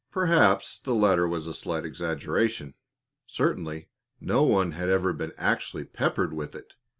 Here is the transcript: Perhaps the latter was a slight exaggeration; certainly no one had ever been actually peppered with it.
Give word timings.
Perhaps 0.09 0.79
the 0.79 0.95
latter 0.95 1.27
was 1.27 1.45
a 1.45 1.53
slight 1.53 1.85
exaggeration; 1.85 2.73
certainly 3.27 3.87
no 4.19 4.41
one 4.41 4.71
had 4.71 4.89
ever 4.89 5.13
been 5.13 5.31
actually 5.37 5.83
peppered 5.85 6.33
with 6.33 6.55
it. 6.55 6.73